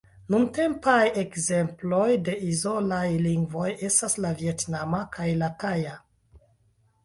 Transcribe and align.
Nuntempaj 0.35 1.03
ekzemploj 1.23 2.07
de 2.31 2.35
izolaj 2.49 3.03
lingvoj 3.27 3.69
estas 3.91 4.19
la 4.27 4.35
vjetnama 4.43 5.07
kaj 5.19 5.31
la 5.45 5.55
taja. 5.67 5.97